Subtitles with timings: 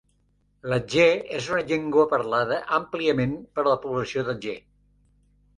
[0.71, 4.59] L'atjeh és una llengua parlada àmpliament per la població d'Atjeh.